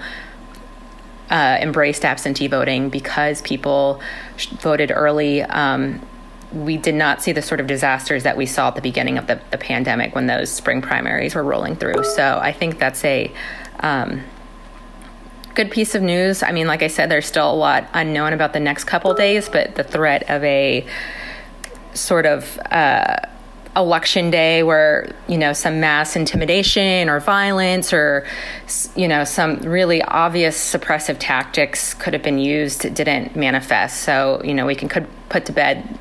uh, 1.30 1.58
embraced 1.60 2.04
absentee 2.04 2.46
voting 2.46 2.90
because 2.90 3.42
people 3.42 4.00
voted 4.60 4.92
early. 4.94 5.42
Um, 5.42 6.04
we 6.52 6.76
did 6.76 6.94
not 6.94 7.22
see 7.22 7.32
the 7.32 7.42
sort 7.42 7.60
of 7.60 7.66
disasters 7.66 8.22
that 8.22 8.36
we 8.36 8.46
saw 8.46 8.68
at 8.68 8.76
the 8.76 8.80
beginning 8.80 9.18
of 9.18 9.26
the, 9.26 9.40
the, 9.50 9.58
pandemic 9.58 10.14
when 10.14 10.26
those 10.26 10.50
spring 10.50 10.80
primaries 10.80 11.34
were 11.34 11.42
rolling 11.42 11.74
through. 11.74 12.04
So 12.04 12.38
I 12.40 12.52
think 12.52 12.78
that's 12.78 13.04
a 13.04 13.32
um, 13.80 14.22
good 15.54 15.70
piece 15.70 15.94
of 15.94 16.02
news. 16.02 16.42
I 16.42 16.52
mean, 16.52 16.68
like 16.68 16.82
I 16.82 16.88
said, 16.88 17.10
there's 17.10 17.26
still 17.26 17.50
a 17.50 17.54
lot 17.54 17.88
unknown 17.92 18.32
about 18.32 18.52
the 18.52 18.60
next 18.60 18.84
couple 18.84 19.12
days, 19.14 19.48
but 19.48 19.74
the 19.74 19.82
threat 19.82 20.30
of 20.30 20.44
a 20.44 20.86
sort 21.94 22.26
of 22.26 22.58
uh, 22.70 23.16
election 23.76 24.30
day 24.30 24.62
where 24.62 25.12
you 25.28 25.36
know 25.36 25.52
some 25.52 25.80
mass 25.80 26.16
intimidation 26.16 27.08
or 27.08 27.20
violence 27.20 27.92
or 27.92 28.26
you 28.94 29.08
know 29.08 29.24
some 29.24 29.56
really 29.58 30.02
obvious 30.02 30.56
suppressive 30.56 31.16
tactics 31.18 31.94
could 31.94 32.12
have 32.12 32.22
been 32.22 32.38
used 32.38 32.94
didn't 32.94 33.34
manifest. 33.36 34.02
So 34.02 34.40
you 34.44 34.54
know 34.54 34.66
we 34.66 34.74
can 34.74 34.88
could 34.88 35.06
put 35.28 35.46
to 35.46 35.52
bed 35.52 35.98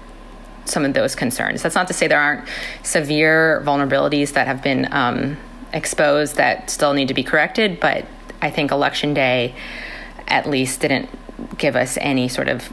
some 0.66 0.86
of 0.86 0.94
those 0.94 1.16
concerns. 1.16 1.62
That's 1.62 1.76
not 1.76 1.88
to 1.88 1.94
say 1.94 2.08
there 2.08 2.22
aren't 2.22 2.48
severe 2.84 3.62
vulnerabilities 3.66 4.34
that 4.34 4.48
have 4.48 4.64
been 4.64 4.88
um, 4.94 5.38
exposed 5.74 6.36
that 6.36 6.70
still 6.70 6.94
need 6.94 7.08
to 7.08 7.16
be 7.16 7.24
corrected 7.24 7.80
but 7.80 8.06
i 8.44 8.50
think 8.52 8.72
election 8.72 9.14
day 9.14 9.56
at 10.28 10.48
least 10.48 10.82
didn't 10.82 11.10
give 11.58 11.76
us 11.76 11.98
any 12.00 12.28
sort 12.28 12.48
of 12.48 12.72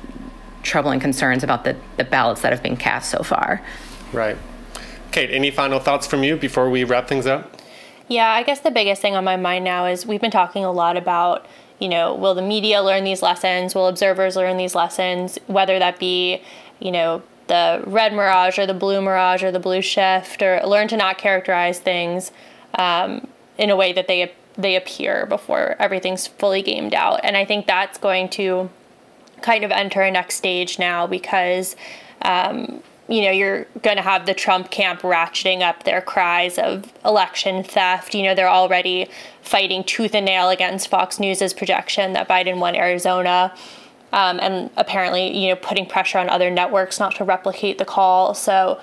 troubling 0.62 1.00
concerns 1.00 1.42
about 1.42 1.64
the, 1.64 1.74
the 1.96 2.04
ballots 2.04 2.42
that 2.42 2.52
have 2.52 2.62
been 2.62 2.76
cast 2.76 3.10
so 3.10 3.22
far. 3.22 3.62
Right 4.12 4.36
Kate, 5.12 5.30
any 5.30 5.50
final 5.50 5.80
thoughts 5.80 6.06
from 6.06 6.22
you 6.22 6.36
before 6.36 6.70
we 6.70 6.84
wrap 6.84 7.08
things 7.08 7.26
up? 7.26 7.56
Yeah, 8.08 8.30
I 8.30 8.42
guess 8.42 8.60
the 8.60 8.70
biggest 8.70 9.00
thing 9.00 9.14
on 9.14 9.24
my 9.24 9.36
mind 9.36 9.64
now 9.64 9.86
is 9.86 10.04
we've 10.04 10.20
been 10.20 10.30
talking 10.30 10.64
a 10.64 10.72
lot 10.72 10.96
about, 10.96 11.46
you 11.78 11.88
know, 11.88 12.14
will 12.14 12.34
the 12.34 12.42
media 12.42 12.82
learn 12.82 13.04
these 13.04 13.22
lessons? 13.22 13.74
Will 13.74 13.86
observers 13.86 14.36
learn 14.36 14.56
these 14.56 14.74
lessons? 14.74 15.38
Whether 15.46 15.78
that 15.78 15.98
be, 15.98 16.42
you 16.80 16.90
know, 16.90 17.22
the 17.46 17.82
red 17.86 18.12
mirage 18.12 18.58
or 18.58 18.66
the 18.66 18.74
blue 18.74 19.00
mirage 19.00 19.42
or 19.42 19.50
the 19.50 19.60
blue 19.60 19.82
shift, 19.82 20.42
or 20.42 20.60
learn 20.64 20.88
to 20.88 20.96
not 20.96 21.18
characterize 21.18 21.78
things 21.78 22.32
um, 22.78 23.26
in 23.58 23.70
a 23.70 23.76
way 23.76 23.92
that 23.92 24.08
they 24.08 24.32
they 24.56 24.76
appear 24.76 25.26
before 25.26 25.76
everything's 25.78 26.26
fully 26.26 26.62
gamed 26.62 26.94
out. 26.94 27.20
And 27.22 27.36
I 27.36 27.44
think 27.44 27.66
that's 27.66 27.98
going 27.98 28.28
to 28.30 28.70
kind 29.42 29.64
of 29.64 29.70
enter 29.70 30.02
a 30.02 30.10
next 30.10 30.36
stage 30.36 30.78
now 30.78 31.06
because 31.06 31.76
um, 32.22 32.82
you 33.10 33.22
know, 33.22 33.30
you're 33.32 33.64
going 33.82 33.96
to 33.96 34.02
have 34.02 34.24
the 34.24 34.34
Trump 34.34 34.70
camp 34.70 35.00
ratcheting 35.00 35.62
up 35.62 35.82
their 35.82 36.00
cries 36.00 36.58
of 36.58 36.92
election 37.04 37.64
theft. 37.64 38.14
You 38.14 38.22
know, 38.22 38.36
they're 38.36 38.48
already 38.48 39.08
fighting 39.42 39.82
tooth 39.82 40.14
and 40.14 40.24
nail 40.24 40.48
against 40.48 40.86
Fox 40.88 41.18
News's 41.18 41.52
projection 41.52 42.12
that 42.12 42.28
Biden 42.28 42.60
won 42.60 42.76
Arizona. 42.76 43.52
Um, 44.12 44.38
and 44.40 44.70
apparently, 44.76 45.36
you 45.36 45.48
know, 45.48 45.56
putting 45.56 45.86
pressure 45.86 46.18
on 46.18 46.28
other 46.28 46.50
networks 46.50 47.00
not 47.00 47.16
to 47.16 47.24
replicate 47.24 47.78
the 47.78 47.84
call. 47.84 48.32
So 48.32 48.80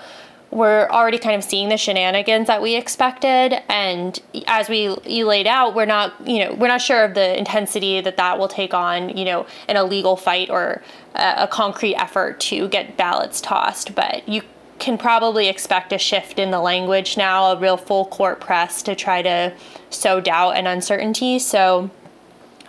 we're 0.50 0.88
already 0.88 1.18
kind 1.18 1.36
of 1.36 1.44
seeing 1.44 1.68
the 1.68 1.76
shenanigans 1.76 2.46
that 2.46 2.62
we 2.62 2.74
expected. 2.74 3.60
And 3.68 4.18
as 4.46 4.68
we 4.68 4.96
you 5.04 5.26
laid 5.26 5.46
out 5.46 5.74
we're 5.74 5.86
not 5.86 6.14
you 6.26 6.44
know 6.44 6.54
we're 6.54 6.68
not 6.68 6.80
sure 6.80 7.04
of 7.04 7.14
the 7.14 7.38
intensity 7.38 8.00
that 8.00 8.16
that 8.16 8.38
will 8.38 8.48
take 8.48 8.72
on 8.72 9.16
you 9.16 9.24
know 9.24 9.46
in 9.68 9.76
a 9.76 9.84
legal 9.84 10.16
fight 10.16 10.48
or 10.50 10.82
a, 11.14 11.34
a 11.38 11.48
concrete 11.48 11.96
effort 11.96 12.40
to 12.40 12.68
get 12.68 12.96
ballots 12.96 13.40
tossed. 13.40 13.94
But 13.94 14.28
you 14.28 14.42
can 14.78 14.96
probably 14.96 15.48
expect 15.48 15.92
a 15.92 15.98
shift 15.98 16.38
in 16.38 16.50
the 16.50 16.60
language 16.60 17.16
now 17.16 17.52
a 17.52 17.58
real 17.58 17.76
full 17.76 18.06
court 18.06 18.40
press 18.40 18.80
to 18.82 18.94
try 18.94 19.22
to 19.22 19.52
sow 19.90 20.20
doubt 20.20 20.52
and 20.52 20.68
uncertainty. 20.68 21.38
So 21.38 21.90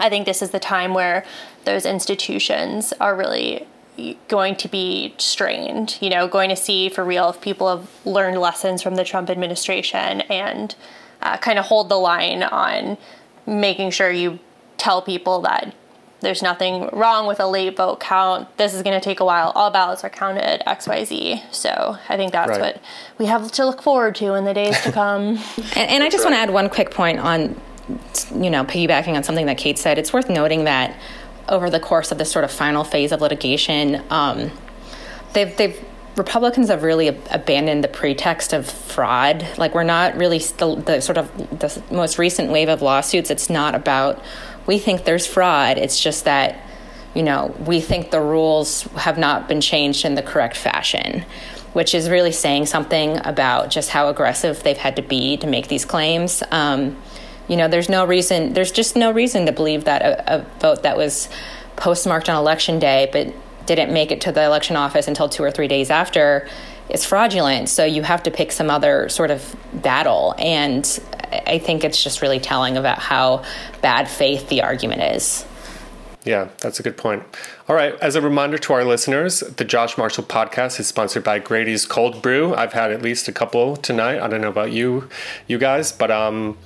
i 0.01 0.09
think 0.09 0.25
this 0.25 0.41
is 0.41 0.51
the 0.51 0.59
time 0.59 0.93
where 0.93 1.25
those 1.65 1.85
institutions 1.85 2.93
are 2.99 3.15
really 3.15 3.67
going 4.27 4.55
to 4.57 4.67
be 4.67 5.13
strained, 5.17 5.97
you 6.01 6.09
know, 6.09 6.27
going 6.27 6.49
to 6.49 6.55
see 6.55 6.89
for 6.89 7.03
real 7.03 7.29
if 7.29 7.41
people 7.41 7.75
have 7.75 7.89
learned 8.05 8.37
lessons 8.37 8.81
from 8.81 8.95
the 8.95 9.03
Trump 9.03 9.29
administration 9.29 10.21
and 10.21 10.75
uh, 11.21 11.37
kind 11.37 11.59
of 11.59 11.65
hold 11.65 11.89
the 11.89 11.95
line 11.95 12.43
on 12.43 12.97
making 13.45 13.91
sure 13.91 14.11
you 14.11 14.39
tell 14.77 15.01
people 15.01 15.41
that 15.41 15.73
there's 16.21 16.41
nothing 16.41 16.89
wrong 16.91 17.27
with 17.27 17.39
a 17.39 17.47
late 17.47 17.77
vote 17.77 17.99
count. 17.99 18.57
This 18.57 18.73
is 18.73 18.83
going 18.83 18.99
to 18.99 19.03
take 19.03 19.19
a 19.19 19.25
while. 19.25 19.51
All 19.55 19.71
ballots 19.71 20.03
are 20.03 20.09
counted 20.09 20.61
XYZ. 20.67 21.53
So 21.53 21.97
I 22.09 22.17
think 22.17 22.31
that's 22.31 22.49
right. 22.49 22.59
what 22.59 22.81
we 23.17 23.25
have 23.27 23.51
to 23.53 23.65
look 23.65 23.81
forward 23.81 24.15
to 24.15 24.33
in 24.33 24.43
the 24.43 24.53
days 24.53 24.79
to 24.81 24.91
come. 24.91 25.37
and, 25.75 25.89
and 25.89 26.03
I 26.03 26.09
just 26.09 26.25
right. 26.25 26.31
want 26.31 26.35
to 26.35 26.39
add 26.39 26.49
one 26.49 26.69
quick 26.69 26.91
point 26.91 27.19
on, 27.19 27.59
you 28.35 28.49
know, 28.49 28.65
piggybacking 28.65 29.15
on 29.15 29.23
something 29.23 29.45
that 29.45 29.57
Kate 29.57 29.77
said. 29.77 29.97
It's 29.97 30.11
worth 30.11 30.29
noting 30.29 30.65
that 30.65 30.95
over 31.47 31.69
the 31.69 31.79
course 31.79 32.11
of 32.11 32.17
this 32.17 32.31
sort 32.31 32.45
of 32.45 32.51
final 32.51 32.83
phase 32.83 33.11
of 33.11 33.21
litigation, 33.21 34.03
um, 34.09 34.51
they've 35.33 35.55
they've 35.57 35.85
Republicans 36.15 36.67
have 36.67 36.83
really 36.83 37.07
abandoned 37.07 37.81
the 37.83 37.87
pretext 37.87 38.51
of 38.51 38.69
fraud. 38.69 39.47
Like 39.57 39.73
we're 39.73 39.83
not 39.83 40.17
really 40.17 40.39
the, 40.39 40.75
the 40.75 41.01
sort 41.01 41.17
of 41.17 41.59
the 41.59 41.81
most 41.91 42.17
recent 42.17 42.51
wave 42.51 42.67
of 42.67 42.81
lawsuits. 42.81 43.31
It's 43.31 43.49
not 43.49 43.73
about 43.73 44.21
we 44.65 44.79
think 44.79 45.05
there's 45.05 45.25
fraud. 45.25 45.77
It's 45.77 45.99
just 45.99 46.25
that 46.25 46.61
you 47.15 47.23
know 47.23 47.55
we 47.65 47.79
think 47.79 48.11
the 48.11 48.21
rules 48.21 48.83
have 48.95 49.17
not 49.17 49.47
been 49.47 49.61
changed 49.61 50.03
in 50.03 50.15
the 50.15 50.21
correct 50.21 50.57
fashion 50.57 51.25
which 51.73 51.93
is 51.93 52.09
really 52.09 52.31
saying 52.31 52.65
something 52.65 53.19
about 53.25 53.69
just 53.69 53.89
how 53.89 54.09
aggressive 54.09 54.63
they've 54.63 54.77
had 54.77 54.95
to 54.95 55.01
be 55.01 55.37
to 55.37 55.47
make 55.47 55.67
these 55.67 55.85
claims. 55.85 56.41
Um, 56.51 56.97
you 57.49 57.57
know, 57.57 57.67
there's 57.67 57.89
no 57.89 58.05
reason, 58.05 58.53
there's 58.53 58.71
just 58.71 58.95
no 58.95 59.11
reason 59.11 59.45
to 59.47 59.51
believe 59.51 59.83
that 59.83 60.01
a, 60.01 60.37
a 60.37 60.45
vote 60.59 60.83
that 60.83 60.95
was 60.95 61.27
postmarked 61.75 62.29
on 62.29 62.37
election 62.37 62.79
day 62.79 63.09
but 63.11 63.33
didn't 63.65 63.91
make 63.91 64.11
it 64.11 64.21
to 64.21 64.31
the 64.31 64.43
election 64.43 64.75
office 64.75 65.07
until 65.07 65.27
two 65.27 65.43
or 65.43 65.51
three 65.51 65.67
days 65.67 65.89
after 65.89 66.47
is 66.89 67.05
fraudulent. 67.05 67.69
So 67.69 67.85
you 67.85 68.01
have 68.03 68.23
to 68.23 68.31
pick 68.31 68.51
some 68.51 68.69
other 68.69 69.09
sort 69.09 69.31
of 69.31 69.55
battle. 69.73 70.33
And 70.37 70.99
I 71.31 71.59
think 71.59 71.83
it's 71.83 72.03
just 72.03 72.21
really 72.21 72.39
telling 72.39 72.77
about 72.77 72.99
how 72.99 73.43
bad 73.81 74.09
faith 74.09 74.49
the 74.49 74.63
argument 74.63 75.01
is. 75.03 75.45
Yeah, 76.25 76.49
that's 76.59 76.79
a 76.79 76.83
good 76.83 76.97
point. 76.97 77.23
All 77.69 77.75
right, 77.75 77.95
as 78.01 78.15
a 78.15 78.21
reminder 78.21 78.57
to 78.57 78.73
our 78.73 78.83
listeners, 78.83 79.39
the 79.39 79.63
Josh 79.63 79.97
Marshall 79.97 80.25
podcast 80.25 80.79
is 80.79 80.87
sponsored 80.87 81.23
by 81.23 81.39
Grady's 81.39 81.85
Cold 81.85 82.21
Brew. 82.21 82.53
I've 82.53 82.73
had 82.73 82.91
at 82.91 83.01
least 83.01 83.27
a 83.29 83.31
couple 83.31 83.77
tonight. 83.77 84.19
I 84.19 84.27
don't 84.27 84.41
know 84.41 84.49
about 84.49 84.71
you, 84.71 85.07
you 85.47 85.57
guys, 85.57 85.91
but 85.93 86.11
um, 86.11 86.57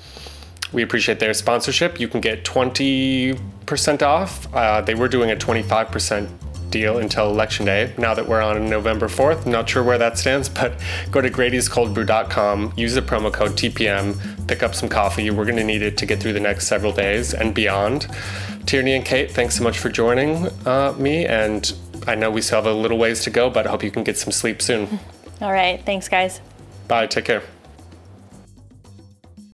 we 0.73 0.83
appreciate 0.83 1.19
their 1.19 1.33
sponsorship. 1.33 1.99
You 1.99 2.07
can 2.07 2.19
get 2.21 2.43
20% 2.43 4.01
off. 4.01 4.53
Uh, 4.53 4.81
they 4.81 4.95
were 4.95 5.07
doing 5.07 5.31
a 5.31 5.35
25% 5.35 6.29
deal 6.73 6.97
until 6.97 7.29
election 7.29 7.65
day. 7.65 7.93
Now 7.97 8.15
that 8.15 8.27
we're 8.27 8.41
on 8.41 8.67
November 8.67 9.07
4th, 9.07 9.45
not 9.45 9.69
sure 9.69 9.83
where 9.83 9.99
that 9.99 10.17
stands, 10.17 10.49
but 10.59 10.73
go 11.11 11.21
to 11.21 11.29
Grady'sColdBrew.com, 11.29 12.73
use 12.75 12.95
the 12.95 13.01
promo 13.01 13.31
code 13.31 13.51
TPM, 13.51 14.47
pick 14.47 14.63
up 14.63 14.75
some 14.75 14.89
coffee. 14.89 15.29
We're 15.29 15.45
going 15.45 15.57
to 15.57 15.63
need 15.63 15.83
it 15.83 15.97
to 15.99 16.05
get 16.05 16.19
through 16.19 16.33
the 16.33 16.39
next 16.39 16.67
several 16.67 16.91
days 16.91 17.33
and 17.33 17.53
beyond. 17.53 18.07
Tierney 18.65 18.93
and 18.93 19.05
Kate, 19.05 19.31
thanks 19.31 19.55
so 19.55 19.63
much 19.63 19.77
for 19.77 19.89
joining 19.89 20.47
uh, 20.65 20.93
me. 20.97 21.25
And 21.25 21.73
I 22.07 22.15
know 22.15 22.31
we 22.31 22.41
still 22.41 22.57
have 22.57 22.65
a 22.65 22.73
little 22.73 22.97
ways 22.97 23.23
to 23.23 23.29
go, 23.29 23.49
but 23.49 23.67
I 23.67 23.69
hope 23.69 23.83
you 23.83 23.91
can 23.91 24.03
get 24.03 24.17
some 24.17 24.31
sleep 24.31 24.61
soon. 24.61 24.99
All 25.41 25.51
right. 25.51 25.83
Thanks, 25.85 26.09
guys. 26.09 26.41
Bye. 26.87 27.07
Take 27.07 27.25
care. 27.25 27.43